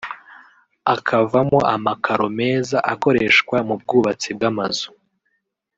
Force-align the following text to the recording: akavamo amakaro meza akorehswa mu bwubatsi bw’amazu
akavamo 0.95 1.59
amakaro 1.75 2.25
meza 2.39 2.77
akorehswa 2.93 3.57
mu 3.67 3.75
bwubatsi 3.81 4.29
bw’amazu 4.35 4.89